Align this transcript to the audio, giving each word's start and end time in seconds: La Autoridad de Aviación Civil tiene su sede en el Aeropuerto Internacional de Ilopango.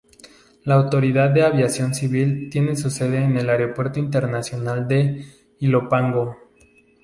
La 0.63 0.73
Autoridad 0.73 1.29
de 1.29 1.43
Aviación 1.43 1.93
Civil 1.93 2.49
tiene 2.49 2.75
su 2.75 2.89
sede 2.89 3.23
en 3.23 3.37
el 3.37 3.51
Aeropuerto 3.51 3.99
Internacional 3.99 4.87
de 4.87 5.27
Ilopango. 5.59 6.37